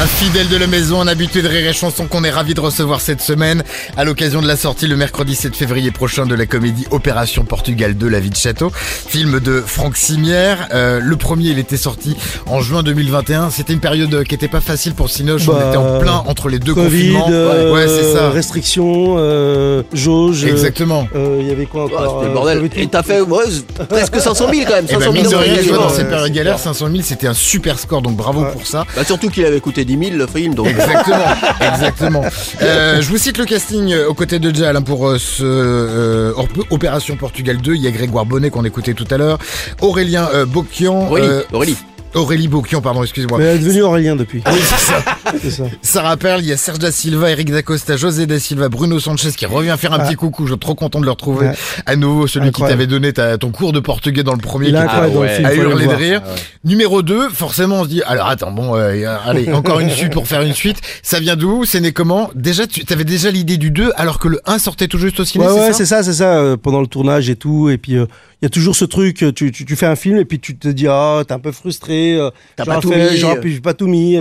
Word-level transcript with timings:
Un 0.00 0.06
fidèle 0.06 0.48
de 0.48 0.56
la 0.56 0.66
maison, 0.66 1.00
un 1.00 1.06
habitué 1.06 1.42
de 1.42 1.48
Rire 1.48 1.68
et 1.68 1.72
Chanson 1.72 2.06
qu'on 2.08 2.24
est 2.24 2.30
ravi 2.30 2.54
de 2.54 2.60
recevoir 2.60 3.00
cette 3.00 3.20
semaine 3.20 3.62
à 3.96 4.04
l'occasion 4.04 4.40
de 4.42 4.48
la 4.48 4.56
sortie 4.56 4.88
le 4.88 4.96
mercredi 4.96 5.34
7 5.36 5.54
février 5.54 5.90
prochain 5.92 6.24
de 6.26 6.34
la 6.34 6.46
comédie 6.46 6.86
Opération 6.90 7.44
Portugal 7.44 7.94
2 7.94 8.08
La 8.08 8.18
vie 8.18 8.30
de 8.30 8.36
château, 8.36 8.72
film 8.74 9.38
de 9.38 9.62
Franck 9.64 9.96
Simière. 9.96 10.66
Euh, 10.72 10.98
le 11.00 11.14
premier, 11.16 11.50
il 11.50 11.58
était 11.58 11.76
sorti 11.76 12.16
en 12.46 12.60
juin 12.62 12.82
2021. 12.82 13.50
C'était 13.50 13.74
une 13.74 13.80
période 13.80 14.24
qui 14.24 14.34
était 14.34 14.48
pas 14.48 14.60
facile 14.62 14.94
pour 14.94 15.08
Cinoche. 15.10 15.46
On 15.48 15.52
Bah, 15.52 15.66
était 15.68 15.76
en 15.76 15.98
plein 16.00 16.16
entre 16.26 16.48
les 16.48 16.58
deux 16.58 16.74
Covid, 16.74 17.12
confinements. 17.12 17.28
euh, 17.30 17.72
ouais, 17.72 17.86
c'est 17.86 18.12
ça. 18.14 18.30
restrictions, 18.30 19.16
euh, 19.18 19.82
jauge. 19.92 20.44
Exactement. 20.46 21.06
euh, 21.14 21.36
Il 21.40 21.46
y 21.46 21.50
avait 21.52 21.66
quoi 21.66 21.84
encore 21.84 22.16
c'était 22.18 22.24
le 22.24 22.30
euh, 22.30 22.34
bordel. 22.34 22.70
Et 22.76 22.86
t'as 22.88 23.02
fait 23.04 23.20
ouais, 23.20 23.44
presque 23.88 24.18
500 24.20 24.48
000 24.52 24.64
quand 24.66 24.74
même. 24.74 24.86
Et 24.86 24.94
500 24.94 24.98
ben 24.98 25.12
000 25.12 25.12
mine 25.12 25.24
de 25.24 25.30
dans 25.30 25.38
rien, 25.38 25.54
les 25.54 25.62
tu 25.62 25.68
vois, 25.68 25.76
dans 25.78 25.88
jours. 25.88 25.96
ces 25.96 26.04
périodes 26.04 26.32
galères, 26.32 26.58
500 26.58 26.88
000, 26.90 27.02
c'était 27.04 27.28
un 27.28 27.34
super 27.34 27.78
score, 27.78 28.00
donc 28.02 28.16
bravo 28.16 28.40
Ouais. 28.42 28.50
pour 28.52 28.66
ça. 28.66 28.84
Bah, 28.96 29.04
surtout 29.04 29.28
qu'il 29.28 29.44
avait 29.44 29.60
coûté 29.60 29.81
10 29.84 29.98
000 29.98 30.16
le 30.16 30.26
film. 30.26 30.54
Donc. 30.54 30.68
Exactement, 30.68 31.24
exactement. 31.60 32.24
Euh, 32.62 33.00
je 33.00 33.08
vous 33.08 33.18
cite 33.18 33.38
le 33.38 33.44
casting 33.44 33.92
euh, 33.92 34.08
aux 34.08 34.14
côtés 34.14 34.38
de 34.38 34.54
Jal 34.54 34.76
hein, 34.76 34.82
pour 34.82 35.08
euh, 35.08 35.18
ce 35.18 35.42
euh, 35.44 36.32
Op- 36.36 36.66
Opération 36.70 37.16
Portugal 37.16 37.58
2. 37.58 37.74
Il 37.74 37.82
y 37.82 37.86
a 37.86 37.90
Grégoire 37.90 38.26
Bonnet 38.26 38.50
qu'on 38.50 38.64
écoutait 38.64 38.94
tout 38.94 39.06
à 39.10 39.16
l'heure, 39.16 39.38
Aurélien 39.80 40.28
Boquian, 40.46 41.08
Aurélie, 41.08 41.28
Aurélie. 41.52 41.76
Aurélie 42.14 42.48
Boquian, 42.48 42.80
pardon, 42.82 43.02
excusez-moi. 43.02 43.38
Mais 43.38 43.44
elle 43.44 43.56
est 43.56 43.58
devenue 43.60 43.82
Aurélien 43.82 44.16
depuis. 44.16 44.42
Oui, 44.46 44.58
c'est 44.60 44.78
ça. 44.78 45.02
C'est 45.40 45.50
ça. 45.50 45.64
Sarah 45.80 46.18
Perle, 46.18 46.42
il 46.42 46.48
y 46.48 46.52
a 46.52 46.58
Serge 46.58 46.78
Da 46.78 46.92
Silva, 46.92 47.30
Eric 47.30 47.50
Dacosta, 47.50 47.96
José 47.96 48.26
Da 48.26 48.38
Silva, 48.38 48.68
Bruno 48.68 49.00
Sanchez 49.00 49.30
qui 49.34 49.46
revient 49.46 49.74
faire 49.78 49.94
un 49.94 49.98
Ah. 49.98 50.04
petit 50.04 50.14
coucou. 50.14 50.44
Je 50.46 50.52
suis 50.52 50.58
trop 50.58 50.74
content 50.74 51.00
de 51.00 51.06
le 51.06 51.10
retrouver 51.10 51.46
Ouais. 51.48 51.54
à 51.86 51.96
nouveau, 51.96 52.26
celui 52.26 52.48
Incroyable. 52.48 52.78
qui 52.78 52.84
t'avait 52.86 52.86
donné 52.86 53.12
ta- 53.14 53.38
ton 53.38 53.50
cours 53.50 53.72
de 53.72 53.80
portugais 53.80 54.22
dans 54.24 54.32
le 54.34 54.38
premier. 54.40 54.66
Il 54.68 54.74
qui 54.74 54.80
le 55.12 55.18
ouais. 55.18 55.42
à 55.44 55.54
hurler 55.54 55.86
de 55.86 55.94
rire. 55.94 56.20
Numéro 56.64 57.00
2, 57.00 57.30
forcément 57.30 57.80
on 57.80 57.84
se 57.84 57.88
dit, 57.88 58.02
alors 58.02 58.28
attends, 58.28 58.52
bon, 58.52 58.76
euh, 58.76 59.16
allez, 59.24 59.50
encore 59.54 59.80
une 59.80 59.88
suite 59.90 60.12
pour 60.12 60.28
faire 60.28 60.42
une 60.42 60.52
suite. 60.52 60.78
Ça 61.02 61.18
vient 61.18 61.34
d'où? 61.36 61.64
C'est 61.64 61.80
né 61.80 61.92
comment? 61.92 62.30
Déjà, 62.34 62.66
tu 62.66 62.84
avais 62.92 63.04
déjà 63.04 63.30
l'idée 63.30 63.56
du 63.56 63.70
2 63.70 63.90
alors 63.96 64.18
que 64.18 64.28
le 64.28 64.40
1 64.44 64.58
sortait 64.58 64.86
tout 64.88 64.98
juste 64.98 65.18
au 65.20 65.24
ciné, 65.24 65.46
Ouais, 65.46 65.50
c'est 65.54 65.60
ouais, 65.60 65.66
ça? 65.68 65.72
c'est 65.72 65.86
ça, 65.86 66.02
c'est 66.02 66.12
ça, 66.12 66.34
euh, 66.36 66.56
pendant 66.58 66.82
le 66.82 66.86
tournage 66.88 67.30
et 67.30 67.36
tout. 67.36 67.70
Et 67.70 67.78
puis, 67.78 67.96
euh, 67.96 68.04
il 68.42 68.44
y 68.44 68.46
a 68.46 68.50
toujours 68.50 68.76
ce 68.76 68.84
truc, 68.84 69.24
tu, 69.34 69.50
tu, 69.52 69.64
tu 69.64 69.76
fais 69.76 69.86
un 69.86 69.96
film 69.96 70.18
et 70.18 70.24
puis 70.26 70.40
tu 70.40 70.56
te 70.58 70.68
dis, 70.68 70.88
ah, 70.88 71.22
t'es 71.26 71.32
un 71.32 71.38
peu 71.38 71.52
frustré, 71.52 72.01
euh, 72.18 72.30
T'as 72.56 72.64
pas 72.64 72.80
tout 72.80 72.90
fait- 72.90 73.12
mis. 73.12 73.16
j'ai 73.16 73.60
pas 73.60 73.74
tout 73.74 73.86
mis. 73.86 74.16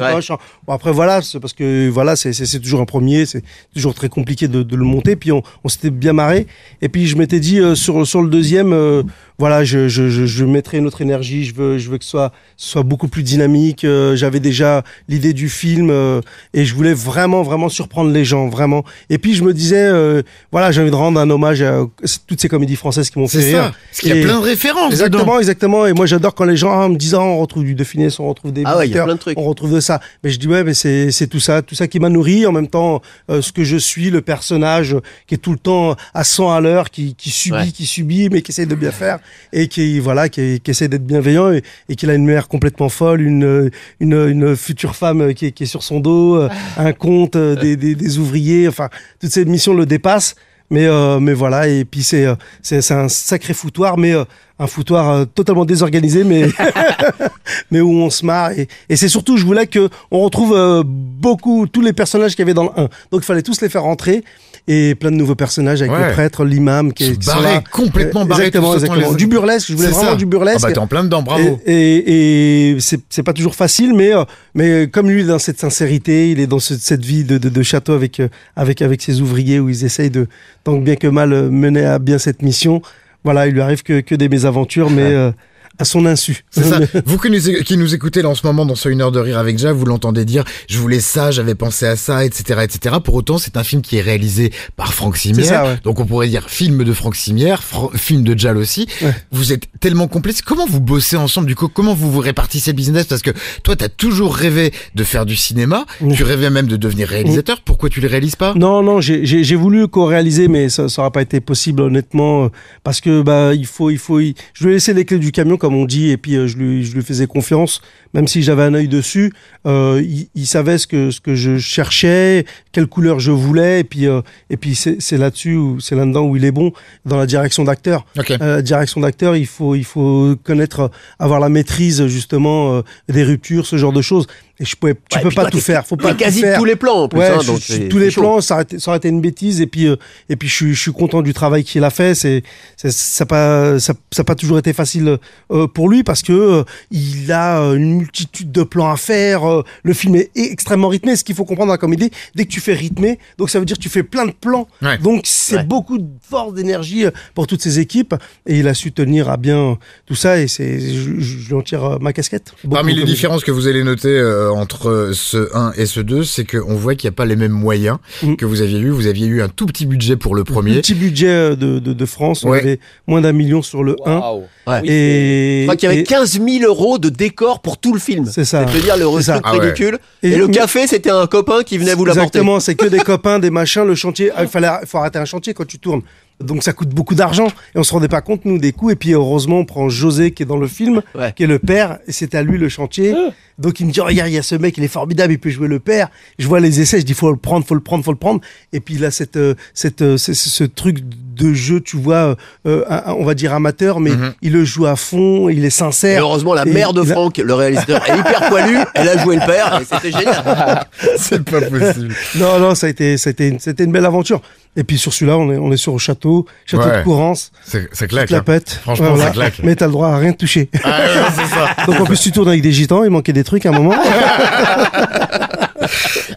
Bon, 0.67 0.73
après, 0.73 0.91
voilà, 0.91 1.21
c'est 1.21 1.39
parce 1.39 1.53
que, 1.53 1.89
voilà, 1.89 2.15
c'est, 2.15 2.59
toujours 2.59 2.81
un 2.81 2.85
premier, 2.85 3.25
c'est 3.25 3.43
toujours 3.73 3.93
très 3.93 4.09
compliqué 4.09 4.47
de, 4.47 4.63
de 4.63 4.75
le 4.75 4.83
monter. 4.85 5.15
Puis, 5.15 5.31
on, 5.31 5.41
on 5.63 5.69
s'était 5.69 5.89
bien 5.89 6.13
marré. 6.13 6.47
Et 6.81 6.89
puis, 6.89 7.07
je 7.07 7.15
m'étais 7.17 7.39
dit, 7.39 7.59
euh, 7.59 7.75
sur, 7.75 8.05
sur 8.07 8.21
le 8.21 8.29
deuxième, 8.29 8.73
euh, 8.73 9.03
voilà, 9.41 9.63
je, 9.63 9.87
je, 9.87 10.07
je, 10.09 10.27
je 10.27 10.45
mettrai 10.45 10.77
une 10.77 10.85
autre 10.85 11.01
énergie, 11.01 11.45
je 11.45 11.55
veux, 11.55 11.79
je 11.79 11.89
veux 11.89 11.97
que 11.97 12.03
ce 12.03 12.11
soit, 12.11 12.31
ce 12.57 12.69
soit 12.69 12.83
beaucoup 12.83 13.07
plus 13.07 13.23
dynamique. 13.23 13.83
euh, 13.83 14.15
j'avais 14.15 14.39
déjà 14.39 14.83
l'idée 15.09 15.33
du 15.33 15.49
film 15.49 15.89
euh, 15.89 16.21
et 16.53 16.63
je 16.63 16.75
voulais 16.75 16.93
vraiment, 16.93 17.41
vraiment 17.41 17.67
surprendre 17.67 18.11
les 18.11 18.23
gens, 18.23 18.49
vraiment. 18.49 18.83
Et 19.09 19.17
puis, 19.17 19.33
je 19.33 19.43
me 19.43 19.51
disais, 19.51 19.81
euh, 19.81 20.21
voilà, 20.51 20.71
j'ai 20.71 20.81
envie 20.81 20.91
de 20.91 20.95
rendre 20.95 21.19
un 21.19 21.27
hommage 21.31 21.63
à 21.63 21.81
toutes 22.27 22.39
ces 22.39 22.49
comédies 22.49 22.75
françaises 22.75 23.09
qui 23.09 23.17
m'ont 23.17 23.27
fait 23.27 23.41
C'est 23.41 23.51
ça. 23.53 23.63
rire. 23.63 23.73
Parce 23.89 23.99
qu'il 24.01 24.15
y 24.15 24.19
a 24.21 24.23
plein 24.23 24.39
de 24.39 24.45
références 24.45 24.91
Exactement, 24.91 25.23
dedans. 25.23 25.39
exactement. 25.39 25.87
Et 25.87 25.93
moi, 25.93 26.05
j'adore 26.05 26.35
quand 26.35 26.45
les 26.45 26.55
gens 26.57 26.79
ah, 26.79 26.87
me 26.87 26.95
disent, 26.97 27.15
ah, 27.15 27.21
on 27.21 27.39
retrouve 27.39 27.63
du 27.63 27.73
De 27.73 27.83
Funès, 27.83 28.19
on 28.19 28.29
retrouve 28.29 28.53
des 28.53 28.61
Ah 28.65 28.77
ouais, 28.77 28.87
il 28.87 28.93
y 28.95 28.99
a 28.99 29.03
plein 29.05 29.15
de 29.15 29.19
trucs. 29.19 29.39
on 29.39 29.43
retrouve 29.43 29.73
de 29.73 29.79
ça. 29.79 29.99
Mais 30.23 30.29
je 30.29 30.37
dis, 30.37 30.47
ouais, 30.47 30.63
mais 30.63 30.75
c'est, 30.75 31.09
c'est 31.09 31.25
tout 31.25 31.39
ça, 31.39 31.63
tout 31.63 31.73
ça 31.73 31.87
qui 31.87 31.99
m'a 31.99 32.09
nourri. 32.09 32.45
En 32.45 32.51
même 32.51 32.67
temps, 32.67 33.01
euh, 33.31 33.41
ce 33.41 33.51
que 33.51 33.63
je 33.63 33.77
suis, 33.77 34.11
le 34.11 34.21
personnage 34.21 34.95
qui 35.25 35.33
est 35.33 35.39
tout 35.39 35.51
le 35.51 35.57
temps 35.57 35.95
à 36.13 36.23
100 36.23 36.51
à 36.51 36.61
l'heure, 36.61 36.91
qui, 36.91 37.15
qui 37.15 37.31
subit, 37.31 37.51
Ouais. 37.55 37.67
qui 37.71 37.85
subit, 37.87 38.29
mais 38.29 38.43
qui 38.43 38.51
essaie 38.51 38.67
de 38.67 38.75
bien 38.75 38.91
faire 38.91 39.17
et 39.53 39.67
qui, 39.67 39.99
voilà, 39.99 40.29
qui, 40.29 40.59
qui 40.59 40.71
essaie 40.71 40.87
d'être 40.87 41.05
bienveillant 41.05 41.51
et, 41.51 41.63
et 41.89 41.95
qu'il 41.95 42.09
a 42.09 42.15
une 42.15 42.25
mère 42.25 42.47
complètement 42.47 42.89
folle, 42.89 43.21
une, 43.21 43.71
une, 43.99 44.13
une 44.13 44.55
future 44.55 44.95
femme 44.95 45.33
qui 45.33 45.47
est, 45.47 45.51
qui 45.51 45.63
est 45.63 45.67
sur 45.67 45.83
son 45.83 45.99
dos, 45.99 46.47
un 46.77 46.93
compte, 46.93 47.35
euh, 47.35 47.55
des, 47.55 47.75
des, 47.75 47.95
des 47.95 48.17
ouvriers. 48.17 48.67
Enfin, 48.67 48.89
toutes 49.19 49.31
ces 49.31 49.45
missions 49.45 49.73
le 49.73 49.85
dépassent. 49.85 50.35
Mais, 50.71 50.85
euh, 50.87 51.19
mais 51.19 51.33
voilà, 51.33 51.67
et 51.67 51.85
puis 51.85 52.01
c'est, 52.01 52.25
euh, 52.25 52.33
c'est, 52.63 52.81
c'est 52.81 52.93
un 52.95 53.09
sacré 53.09 53.53
foutoir, 53.53 53.97
mais 53.97 54.13
euh, 54.15 54.23
un 54.57 54.67
foutoir 54.67 55.09
euh, 55.09 55.25
totalement 55.25 55.65
désorganisé, 55.65 56.23
mais, 56.23 56.47
mais 57.71 57.81
où 57.81 57.91
on 57.91 58.09
se 58.09 58.25
marre. 58.25 58.51
Et, 58.51 58.67
et 58.89 58.95
c'est 58.95 59.09
surtout, 59.09 59.37
je 59.37 59.45
voulais 59.45 59.67
que 59.67 59.89
on 60.11 60.21
retrouve 60.21 60.53
euh, 60.55 60.81
beaucoup, 60.85 61.67
tous 61.67 61.81
les 61.81 61.93
personnages 61.93 62.31
qu'il 62.31 62.39
y 62.39 62.43
avait 62.43 62.53
dans 62.53 62.63
le 62.63 62.69
1. 62.69 62.83
Donc 62.83 62.89
il 63.21 63.23
fallait 63.23 63.41
tous 63.41 63.61
les 63.61 63.69
faire 63.69 63.83
rentrer. 63.83 64.23
Et 64.67 64.93
plein 64.93 65.09
de 65.09 65.15
nouveaux 65.15 65.33
personnages 65.33 65.81
avec 65.81 65.91
Ouais. 65.91 66.09
le 66.09 66.13
prêtre, 66.13 66.45
l'imam 66.45 66.93
qui 66.93 67.05
est 67.05 67.17
qui 67.17 67.25
sont 67.25 67.31
Barré, 67.33 67.53
là. 67.55 67.63
complètement 67.71 68.25
barré. 68.25 68.43
Exactement, 68.45 68.75
exactement. 68.75 69.09
les- 69.09 69.15
Du 69.15 69.25
burlesque, 69.25 69.67
je 69.71 69.75
voulais 69.75 69.87
vraiment 69.87 70.11
ça. 70.11 70.15
du 70.15 70.27
burlesque. 70.27 70.59
Ah 70.61 70.67
bah 70.67 70.71
t'es 70.73 70.77
en 70.77 70.85
plein 70.85 71.03
dedans, 71.03 71.23
bravo. 71.23 71.59
Et, 71.65 71.73
et, 71.73 72.69
et 72.73 72.79
c'est 72.79 73.01
c'est 73.09 73.23
pas 73.23 73.33
toujours 73.33 73.55
facile, 73.55 73.95
mais 73.95 74.11
mais 74.53 74.87
comme 74.87 75.09
lui 75.09 75.21
il 75.21 75.25
est 75.25 75.29
dans 75.29 75.39
cette 75.39 75.59
sincérité, 75.59 76.29
il 76.29 76.39
est 76.39 76.45
dans 76.45 76.59
ce- 76.59 76.75
cette 76.77 77.03
vie 77.03 77.23
de, 77.23 77.39
de, 77.39 77.49
de 77.49 77.63
château 77.63 77.93
avec 77.93 78.21
avec 78.55 78.83
avec 78.83 79.01
ses 79.01 79.19
ouvriers 79.19 79.59
où 79.59 79.67
ils 79.67 79.83
essayent 79.83 80.11
de 80.11 80.27
que 80.63 80.83
bien 80.83 80.95
que 80.95 81.07
mal 81.07 81.33
euh, 81.33 81.49
mener 81.49 81.85
à 81.85 81.99
bien 81.99 82.17
cette 82.17 82.41
mission. 82.41 82.81
Voilà, 83.23 83.47
il 83.47 83.53
lui 83.53 83.61
arrive 83.61 83.83
que 83.83 84.01
que 84.01 84.15
des 84.15 84.29
mésaventures, 84.29 84.89
mais 84.89 85.01
euh, 85.13 85.31
à 85.81 85.85
son 85.85 86.05
insu. 86.05 86.43
C'est 86.51 86.63
ça. 86.63 86.79
Vous 87.05 87.17
qui 87.17 87.29
nous, 87.29 87.63
qui 87.63 87.77
nous 87.77 87.93
écoutez 87.93 88.21
là 88.21 88.29
en 88.29 88.35
ce 88.35 88.45
moment 88.45 88.65
dans 88.65 88.75
ce 88.75 88.89
Une 88.89 89.01
heure 89.01 89.11
de 89.11 89.19
rire 89.19 89.37
avec 89.37 89.57
Ja, 89.59 89.73
vous 89.73 89.85
l'entendez 89.85 90.25
dire, 90.25 90.43
je 90.69 90.77
voulais 90.77 90.99
ça, 90.99 91.31
j'avais 91.31 91.55
pensé 91.55 91.85
à 91.85 91.95
ça, 91.95 92.25
etc., 92.25 92.61
etc. 92.63 92.95
Pour 93.03 93.15
autant, 93.15 93.37
c'est 93.37 93.57
un 93.57 93.63
film 93.63 93.81
qui 93.81 93.97
est 93.97 94.01
réalisé 94.01 94.51
par 94.75 94.93
Franck 94.93 95.17
Simière. 95.17 95.45
ça, 95.45 95.63
ouais. 95.65 95.77
Donc 95.83 95.99
on 95.99 96.05
pourrait 96.05 96.27
dire 96.27 96.49
film 96.49 96.83
de 96.83 96.93
Franck 96.93 97.15
Simière, 97.15 97.61
fr- 97.61 97.95
film 97.97 98.23
de 98.23 98.37
Jal 98.37 98.57
aussi. 98.57 98.87
Ouais. 99.01 99.13
Vous 99.31 99.53
êtes 99.53 99.63
tellement 99.79 100.07
complices. 100.07 100.41
Comment 100.41 100.65
vous 100.65 100.79
bossez 100.81 101.15
ensemble 101.17 101.47
du 101.47 101.55
coup? 101.55 101.67
Comment 101.67 101.93
vous 101.93 102.11
vous 102.11 102.19
répartissez 102.19 102.71
le 102.71 102.75
business? 102.77 103.05
Parce 103.05 103.21
que 103.21 103.31
toi, 103.63 103.75
t'as 103.75 103.89
toujours 103.89 104.35
rêvé 104.35 104.71
de 104.95 105.03
faire 105.03 105.25
du 105.25 105.35
cinéma. 105.35 105.85
Oui. 106.01 106.15
Tu 106.15 106.23
rêvais 106.23 106.49
même 106.49 106.67
de 106.67 106.75
devenir 106.77 107.07
réalisateur. 107.07 107.61
Pourquoi 107.61 107.89
tu 107.89 107.99
les 108.01 108.07
réalises 108.07 108.35
pas? 108.35 108.53
Non, 108.55 108.81
non, 108.83 109.01
j'ai- 109.01 109.55
voulu 109.55 109.87
co-réaliser, 109.87 110.47
mais 110.47 110.69
ça 110.69 110.85
n'aura 110.97 111.11
pas 111.11 111.21
été 111.21 111.39
possible, 111.41 111.81
honnêtement, 111.81 112.45
euh, 112.45 112.49
parce 112.83 113.01
que 113.01 113.21
bah 113.21 113.53
il 113.53 113.65
faut, 113.65 113.89
il 113.89 113.97
faut, 113.97 114.19
il- 114.19 114.33
je 114.53 114.63
lui 114.63 114.71
ai 114.71 114.73
laissé 114.75 114.93
les 114.93 115.05
clés 115.05 115.19
du 115.19 115.31
camion, 115.31 115.57
comme 115.57 115.70
on 115.73 115.85
dit, 115.85 116.09
et 116.09 116.17
puis 116.17 116.35
euh, 116.35 116.47
je 116.47 116.57
lui, 116.57 116.83
je 116.83 116.93
lui 116.95 117.03
faisais 117.03 117.27
confiance, 117.27 117.81
même 118.13 118.27
si 118.27 118.41
j'avais 118.41 118.63
un 118.63 118.73
œil 118.73 118.87
dessus. 118.87 119.31
Euh, 119.65 120.01
il, 120.03 120.27
il 120.35 120.47
savait 120.47 120.77
ce 120.77 120.87
que, 120.87 121.11
ce 121.11 121.19
que 121.19 121.35
je 121.35 121.57
cherchais, 121.57 122.45
quelle 122.71 122.87
couleur 122.87 123.19
je 123.19 123.31
voulais, 123.31 123.81
et 123.81 123.83
puis, 123.83 124.07
euh, 124.07 124.21
et 124.49 124.57
puis 124.57 124.75
c'est 124.75 125.17
là-dessus, 125.17 125.59
c'est 125.79 125.95
là-dedans 125.95 126.25
où 126.25 126.35
il 126.35 126.45
est 126.45 126.51
bon, 126.51 126.71
dans 127.05 127.17
la 127.17 127.25
direction 127.25 127.63
d'acteur. 127.63 128.05
La 128.39 128.61
direction 128.61 129.01
d'acteur, 129.01 129.35
il 129.35 129.47
faut, 129.47 129.75
il 129.75 129.85
faut 129.85 130.35
connaître, 130.43 130.91
avoir 131.19 131.39
la 131.39 131.49
maîtrise 131.49 132.05
justement 132.07 132.81
des 133.07 133.23
ruptures, 133.23 133.65
ce 133.65 133.77
genre 133.77 133.93
de 133.93 134.01
choses. 134.01 134.27
Et 134.61 134.65
je 134.65 134.75
pouvais, 134.75 134.93
tu 135.09 135.17
Ouais, 135.17 135.23
peux 135.23 135.29
pas 135.31 135.41
toi, 135.41 135.49
tout 135.51 135.59
faire, 135.59 135.87
faut 135.87 135.97
pas 135.97 136.11
tout 136.11 136.17
quasi 136.17 136.41
faire. 136.41 136.59
tous 136.59 136.65
les 136.65 136.75
plans 136.75 137.03
en 137.03 137.07
plus. 137.09 137.19
Ouais, 137.19 137.29
hein, 137.29 137.39
donc 137.43 137.59
je- 137.59 137.87
tous 137.87 137.97
les 137.97 138.11
chaud. 138.11 138.21
plans, 138.21 138.41
ça 138.41 138.53
aurait, 138.53 138.63
été, 138.63 138.77
ça 138.77 138.91
aurait 138.91 138.97
été 138.99 139.09
une 139.09 139.19
bêtise. 139.19 139.59
Et 139.59 139.65
puis, 139.65 139.87
euh, 139.87 139.95
et 140.29 140.35
puis 140.35 140.47
je, 140.47 140.53
suis, 140.55 140.73
je 140.75 140.79
suis 140.79 140.91
content 140.93 141.23
du 141.23 141.33
travail 141.33 141.63
qu'il 141.63 141.83
a 141.83 141.89
fait. 141.89 142.13
C'est, 142.13 142.43
ça 142.77 143.23
n'a 143.23 143.25
pas, 143.25 143.79
ça, 143.79 143.93
ça 144.11 144.23
pas 144.23 144.35
toujours 144.35 144.59
été 144.59 144.71
facile 144.71 145.17
euh, 145.51 145.65
pour 145.67 145.89
lui 145.89 146.03
parce 146.03 146.21
que 146.21 146.31
euh, 146.31 146.63
il 146.91 147.31
a 147.31 147.57
une 147.73 147.97
multitude 147.97 148.51
de 148.51 148.61
plans 148.61 148.91
à 148.91 148.97
faire. 148.97 149.49
euh, 149.49 149.63
le 149.83 149.93
film 149.93 150.15
est 150.15 150.29
extrêmement 150.35 150.89
rythmé. 150.89 151.15
Ce 151.15 151.23
qu'il 151.23 151.33
faut 151.33 151.43
comprendre 151.45 151.69
dans 151.69 151.73
la 151.73 151.77
comédie, 151.79 152.11
dès 152.35 152.45
que 152.45 152.51
tu 152.51 152.59
fais 152.59 152.73
rythmé, 152.73 153.17
donc 153.39 153.49
ça 153.49 153.57
veut 153.59 153.65
dire 153.65 153.77
que 153.77 153.81
tu 153.81 153.89
fais 153.89 154.03
plein 154.03 154.27
de 154.27 154.31
plans. 154.39 154.67
Ouais. 154.83 154.99
Donc 154.99 155.23
c'est 155.25 155.55
Ouais. 155.57 155.63
beaucoup 155.63 155.97
de 155.97 156.07
force 156.21 156.53
d'énergie 156.53 157.05
pour 157.33 157.47
toutes 157.47 157.63
ces 157.63 157.79
équipes. 157.79 158.13
Et 158.45 158.59
il 158.59 158.67
a 158.67 158.75
su 158.75 158.91
tenir 158.91 159.27
à 159.29 159.37
bien 159.37 159.79
tout 160.05 160.15
ça. 160.15 160.39
Et 160.39 160.47
c'est, 160.47 160.79
je, 160.79 161.19
je 161.19 161.47
lui 161.47 161.55
en 161.55 161.61
tire 161.61 161.97
ma 161.99 162.13
casquette. 162.13 162.53
Parmi 162.69 162.93
les 162.93 163.05
différences 163.05 163.43
que 163.43 163.51
vous 163.51 163.67
allez 163.67 163.83
noter 163.83 164.09
euh, 164.09 164.50
entre 164.51 165.11
ce 165.13 165.49
1 165.55 165.73
et 165.77 165.85
ce 165.85 165.99
2, 165.99 166.23
c'est 166.23 166.45
qu'on 166.45 166.75
voit 166.75 166.95
qu'il 166.95 167.07
n'y 167.09 167.13
a 167.13 167.15
pas 167.15 167.25
les 167.25 167.35
mêmes 167.35 167.51
moyens 167.51 167.97
Mhm. 168.23 168.35
que 168.37 168.45
vous 168.45 168.61
aviez 168.61 168.79
eu. 168.79 168.89
Vous 168.89 169.07
aviez 169.07 169.27
eu 169.27 169.41
un 169.41 169.49
tout 169.49 169.65
petit 169.65 169.85
budget 169.85 170.15
pour 170.15 170.35
le 170.35 170.43
premier. 170.43 170.75
Petit 170.77 170.93
budget 170.93 171.27
euh, 171.29 171.55
de, 171.55 171.79
de, 171.79 171.93
de 171.93 172.05
France, 172.05 172.43
on 172.43 172.51
avait 172.51 172.79
moins 173.07 173.21
d'un 173.21 173.31
million 173.33 173.61
sur 173.61 173.83
le 173.83 173.95
1. 174.05 174.17
Waouh. 174.19 174.43
Ouais. 174.67 174.81
Et, 174.85 175.63
crois 175.65 175.75
qu'il 175.75 175.89
y 175.89 175.91
avait 175.91 176.01
et- 176.01 176.03
15 176.03 176.39
000 176.39 176.63
euros 176.65 176.97
de 176.99 177.09
décor 177.09 177.61
pour 177.61 177.77
tout 177.77 177.93
le 177.93 177.99
film. 177.99 178.25
C'est 178.25 178.45
ça. 178.45 178.65
C'est 178.67 178.75
de 178.77 178.81
dire 178.81 178.97
le 178.97 179.05
truc 179.05 179.41
Ah 179.43 179.53
ouais. 179.53 179.59
ridicule. 179.59 179.97
Et- 180.23 180.29
Et, 180.31 180.37
le 180.37 180.47
café, 180.47 180.87
c'était 180.87 181.09
un 181.09 181.25
copain 181.27 181.63
qui 181.63 181.77
venait 181.77 181.95
vous 181.95 182.05
l'apporter. 182.05 182.39
Exactement, 182.39 182.59
c'est 182.59 182.75
que 182.75 182.85
des 182.85 182.99
copains, 183.11 183.39
des 183.39 183.49
machins, 183.49 183.83
le 183.85 183.95
chantier. 183.95 184.31
ah, 184.35 184.43
Il 184.43 184.47
fallait, 184.49 184.69
faut 184.85 184.97
arrêter 184.99 185.19
un 185.19 185.25
chantier 185.25 185.53
quand 185.53 185.65
tu 185.67 185.79
tournes. 185.79 186.01
Donc 186.39 186.63
ça 186.63 186.73
coûte 186.73 186.89
beaucoup 186.89 187.13
d'argent 187.13 187.45
et 187.75 187.77
on 187.77 187.83
se 187.83 187.93
rendait 187.93 188.07
pas 188.07 188.21
compte 188.21 188.45
nous 188.45 188.57
des 188.57 188.71
coûts. 188.71 188.89
Et 188.89 188.95
puis 188.95 189.11
heureusement 189.13 189.59
on 189.59 189.65
prend 189.65 189.89
José 189.89 190.31
qui 190.31 190.41
est 190.41 190.45
dans 190.47 190.57
le 190.57 190.65
film, 190.67 191.03
Ouais. 191.13 191.33
qui 191.35 191.43
est 191.43 191.47
le 191.47 191.59
père, 191.59 191.99
et 192.07 192.11
c'est 192.11 192.33
à 192.33 192.41
lui 192.41 192.57
le 192.57 192.67
chantier. 192.67 193.13
Donc 193.61 193.79
il 193.79 193.85
me 193.87 193.91
dit 193.91 194.01
regarde 194.01 194.29
il 194.29 194.33
y 194.35 194.37
a 194.37 194.43
ce 194.43 194.55
mec 194.55 194.77
il 194.77 194.83
est 194.83 194.87
formidable, 194.87 195.33
il 195.33 195.39
peut 195.39 195.49
jouer 195.49 195.67
le 195.67 195.79
père. 195.79 196.09
Je 196.39 196.47
vois 196.47 196.59
les 196.59 196.81
essais, 196.81 196.99
je 196.99 197.05
dis 197.05 197.13
faut 197.13 197.29
le 197.31 197.37
prendre, 197.37 197.65
faut 197.65 197.75
le 197.75 197.81
prendre, 197.81 198.03
faut 198.03 198.11
le 198.11 198.17
prendre. 198.17 198.41
Et 198.73 198.79
puis 198.79 198.95
il 198.95 199.05
a 199.05 199.11
cette 199.11 199.37
euh, 199.37 199.55
cette 199.73 200.01
euh, 200.01 200.17
ce, 200.17 200.33
ce- 200.33 200.49
ce 200.49 200.63
truc 200.63 200.99
de 201.01 201.53
jeu, 201.53 201.81
tu 201.81 201.97
vois, 201.97 202.35
euh, 202.67 202.83
on 203.07 203.23
va 203.23 203.33
dire 203.33 203.53
amateur, 203.53 203.99
mais 203.99 204.11
il 204.43 204.51
le 204.53 204.63
joue 204.63 204.85
à 204.85 204.95
fond, 204.95 205.49
il 205.49 205.63
est 205.63 205.67
Et 205.67 205.69
sincère. 205.71 206.21
heureusement, 206.21 206.53
la 206.53 206.67
Et 206.67 206.71
mère 206.71 206.93
de 206.93 207.01
a- 207.01 207.05
Franck, 207.05 207.37
le 207.37 207.53
réalisateur, 207.53 208.07
est 208.07 208.17
hyper 208.19 208.49
poilue. 208.49 208.77
Elle 208.93 209.09
a 209.09 209.17
joué 209.17 209.37
le 209.37 209.45
père 209.47 209.79
et 209.81 209.85
c'était 209.85 210.11
génial. 210.11 210.85
C'est 211.17 211.43
pas 211.43 211.61
possible. 211.61 212.13
Non, 212.35 212.59
non, 212.59 212.75
ça 212.75 212.87
a 212.87 212.89
été, 212.91 213.17
ça 213.17 213.29
a 213.29 213.31
été, 213.31 213.47
une- 213.47 213.59
c'était 213.59 213.85
une 213.85 213.91
belle 213.91 214.05
aventure. 214.05 214.41
Et 214.77 214.83
puis 214.85 214.97
sur 214.97 215.11
celui-là, 215.13 215.37
on 215.37 215.51
est, 215.51 215.57
on 215.57 215.71
est 215.71 215.77
sur 215.77 215.91
le 215.93 215.97
château, 215.99 216.45
château 216.65 216.83
Ouais. 216.87 216.99
de 216.99 217.03
Courance, 217.03 217.51
C'est 217.65 218.07
claque. 218.07 218.29
la 218.29 218.37
hein. 218.37 218.41
pète. 218.41 218.69
Franchement, 218.83 219.09
Voilà. 219.09 219.25
ça 219.25 219.31
claque. 219.31 219.59
Mais 219.63 219.75
t'as 219.75 219.87
le 219.87 219.91
droit 219.91 220.09
à 220.09 220.17
rien 220.17 220.31
toucher. 220.33 220.69
Ah, 220.83 220.99
ouais, 220.99 221.05
c'est 221.35 221.55
ça. 221.55 221.75
Donc 221.87 221.99
en 221.99 222.05
plus, 222.05 222.19
tu 222.21 222.31
tournes 222.31 222.47
avec 222.47 222.61
des 222.61 222.71
gitans, 222.71 223.03
il 223.03 223.09
manquait 223.09 223.33
des 223.33 223.43
trucs 223.43 223.50
à 223.65 223.69
un 223.69 223.71
moment. 223.71 223.95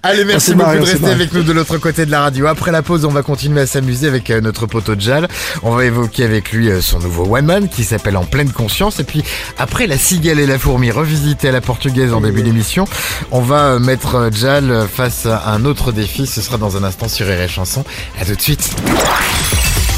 Allez, 0.02 0.24
merci 0.24 0.54
beaucoup 0.54 0.74
de 0.74 0.84
rester 0.84 1.10
avec 1.10 1.32
nous 1.32 1.42
de 1.42 1.52
l'autre 1.52 1.78
côté 1.78 2.06
de 2.06 2.10
la 2.10 2.20
radio. 2.20 2.46
Après 2.46 2.72
la 2.72 2.82
pause, 2.82 3.04
on 3.04 3.10
va 3.10 3.22
continuer 3.22 3.60
à 3.60 3.66
s'amuser 3.66 4.06
avec 4.06 4.30
euh, 4.30 4.40
notre 4.40 4.66
poteau 4.66 4.94
Jal. 4.98 5.28
On 5.62 5.70
va 5.74 5.84
évoquer 5.84 6.24
avec 6.24 6.52
lui 6.52 6.70
euh, 6.70 6.80
son 6.80 6.98
nouveau 6.98 7.36
One 7.36 7.46
Man 7.46 7.68
qui 7.68 7.84
s'appelle 7.84 8.16
En 8.16 8.24
pleine 8.24 8.50
conscience. 8.50 9.00
Et 9.00 9.04
puis, 9.04 9.22
après 9.58 9.86
la 9.86 9.98
cigale 9.98 10.40
et 10.40 10.46
la 10.46 10.58
fourmi 10.58 10.90
revisitée 10.90 11.48
à 11.48 11.52
la 11.52 11.60
portugaise 11.60 12.12
en 12.12 12.20
début 12.20 12.42
d'émission, 12.42 12.86
on 13.30 13.40
va 13.40 13.74
euh, 13.74 13.78
mettre 13.78 14.30
Jal 14.32 14.86
face 14.92 15.26
à 15.26 15.50
un 15.50 15.64
autre 15.64 15.92
défi. 15.92 16.26
Ce 16.26 16.40
sera 16.40 16.58
dans 16.58 16.76
un 16.76 16.84
instant 16.84 17.08
sur 17.08 17.26
Rire 17.26 17.40
et 17.40 17.48
Chanson. 17.48 17.84
À 18.20 18.24
tout 18.24 18.34
de 18.34 18.42
suite. 18.42 18.70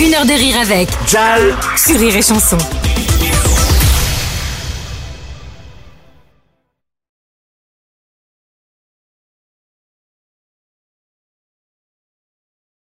Une 0.00 0.14
heure 0.14 0.26
de 0.26 0.32
rire 0.32 0.56
avec 0.60 0.88
Jal, 1.06 1.54
sur 1.76 1.98
Rire 1.98 2.16
et 2.16 2.22
Chanson. 2.22 2.58